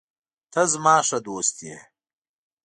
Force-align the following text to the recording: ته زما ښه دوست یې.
ته 0.51 0.61
زما 0.73 0.95
ښه 1.07 1.17
دوست 1.27 1.57
یې. 1.67 1.77